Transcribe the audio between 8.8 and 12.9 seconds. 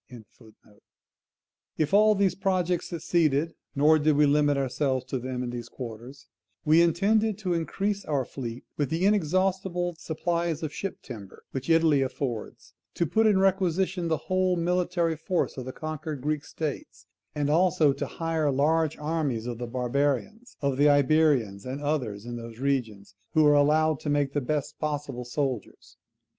the inexhaustible supplies of ship timber which Italy affords,